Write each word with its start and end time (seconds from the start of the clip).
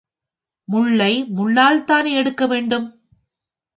முள்ளை 0.67 1.11
முள்ளால்தானே 1.35 2.13
எடுக்க 2.13 2.47
வேண்டும்? 2.47 2.87